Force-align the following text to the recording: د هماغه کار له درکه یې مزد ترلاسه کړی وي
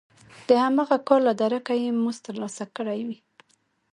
د 0.47 0.49
هماغه 0.63 0.97
کار 1.07 1.19
له 1.27 1.33
درکه 1.41 1.73
یې 1.81 1.89
مزد 2.03 2.21
ترلاسه 2.27 2.65
کړی 2.75 2.99
وي 3.07 3.19